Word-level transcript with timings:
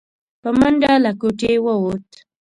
په 0.41 0.49
منډه 0.59 0.93
له 1.03 1.11
کوټې 1.21 1.53
ووت. 1.65 2.07